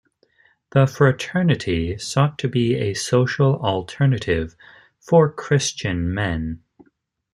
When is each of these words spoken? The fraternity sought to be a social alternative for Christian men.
The 0.71 0.87
fraternity 0.87 1.95
sought 1.99 2.39
to 2.39 2.47
be 2.49 2.73
a 2.73 2.95
social 2.95 3.57
alternative 3.59 4.55
for 4.97 5.31
Christian 5.31 6.11
men. 6.11 6.63